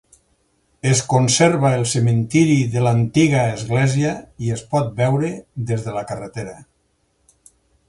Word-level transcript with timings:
Es 0.91 1.01
conserva 1.11 1.69
el 1.79 1.85
cementiri 1.91 2.55
de 2.77 2.83
l'antiga 2.87 3.43
església 3.59 4.15
i 4.47 4.51
es 4.57 4.65
pot 4.73 4.91
veure 5.03 5.31
des 5.71 5.87
de 5.91 5.97
la 6.01 6.05
carretera. 6.15 6.59